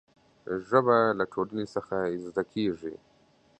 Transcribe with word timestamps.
ژبه 0.67 0.97
له 1.19 1.25
ټولنې 1.33 1.65
څخه 1.75 1.95
زده 2.25 2.43
کېږي. 2.53 2.95